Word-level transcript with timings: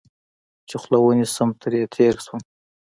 چې 0.67 0.75
خوله 0.81 0.99
ونیسم، 1.01 1.49
ترې 1.61 1.81
تېر 1.95 2.13
شوم. 2.25 2.41